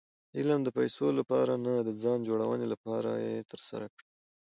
[0.37, 4.07] علم د پېسو له پاره نه، د ځان جوړوني له پاره ئې ترسره کړئ.